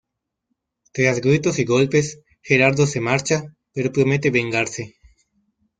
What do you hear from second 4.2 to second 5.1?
vengarse.